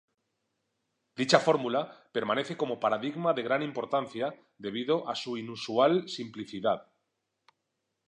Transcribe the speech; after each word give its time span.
Dicha 1.19 1.39
fórmula 1.47 1.81
permanece 2.15 2.53
como 2.61 2.79
paradigma 2.83 3.31
de 3.35 3.43
gran 3.47 3.61
importancia 3.69 4.33
debido 4.57 5.07
a 5.07 5.13
su 5.13 5.37
inusual 5.37 6.09
simplicidad. 6.09 6.87